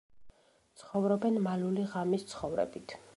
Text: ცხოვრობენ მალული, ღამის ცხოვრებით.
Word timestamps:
ცხოვრობენ 0.81 1.37
მალული, 1.49 1.85
ღამის 1.93 2.27
ცხოვრებით. 2.33 2.97